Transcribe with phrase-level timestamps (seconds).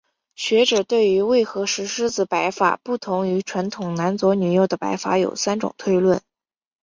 [0.33, 6.19] 学者对于为何石狮子摆法不同于传统男左女右的摆法有三种推论。